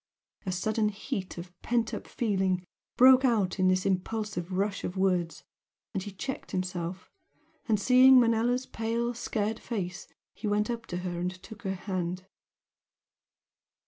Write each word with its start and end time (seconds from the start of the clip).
A 0.47 0.51
sudden 0.51 0.89
heat 0.89 1.37
of 1.37 1.53
pent 1.61 1.93
up 1.93 2.07
feeling 2.07 2.65
broke 2.97 3.23
out 3.23 3.59
in 3.59 3.67
this 3.67 3.85
impulsive 3.85 4.51
rush 4.51 4.83
of 4.83 4.97
words; 4.97 5.43
he 5.93 6.09
checked 6.09 6.49
himself, 6.53 7.11
and 7.69 7.79
seeing 7.79 8.19
Manella's 8.19 8.65
pale, 8.65 9.13
scared 9.13 9.59
face 9.59 10.07
he 10.33 10.47
went 10.47 10.71
up 10.71 10.87
to 10.87 10.97
her 11.05 11.19
and 11.19 11.29
took 11.43 11.61
her 11.61 11.75
hand. 11.75 12.25